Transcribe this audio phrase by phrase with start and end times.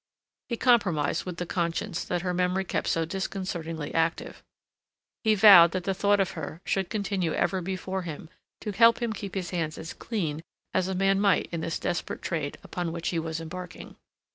[0.49, 4.41] He compromised with the conscience that her memory kept so disconcertingly active.
[5.23, 8.27] He vowed that the thought of her should continue ever before him
[8.61, 10.41] to help him keep his hands as clean
[10.73, 13.95] as a man might in this desperate trade upon which he was embarking.